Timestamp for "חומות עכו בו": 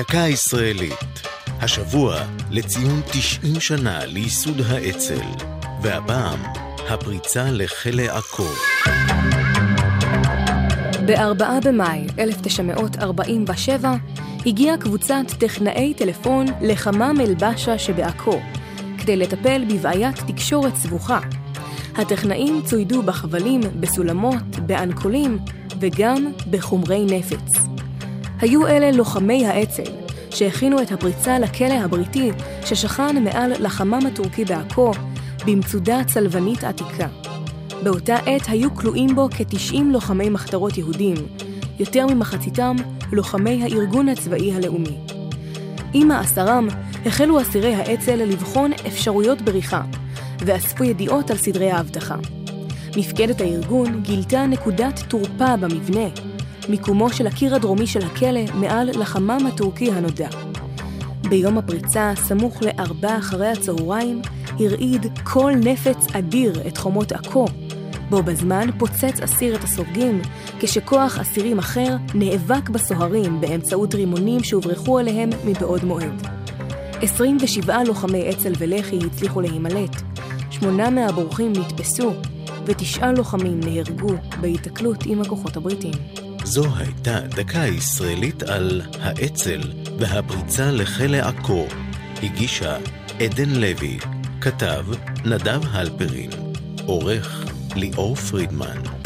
66.76-68.22